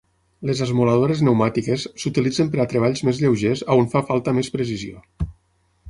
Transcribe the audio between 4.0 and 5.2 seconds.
falta més precisió.